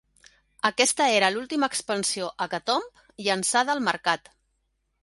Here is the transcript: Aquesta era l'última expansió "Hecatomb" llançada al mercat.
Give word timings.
Aquesta 0.69 1.07
era 1.17 1.29
l'última 1.35 1.69
expansió 1.73 2.31
"Hecatomb" 2.47 3.07
llançada 3.29 3.79
al 3.79 3.89
mercat. 3.91 4.35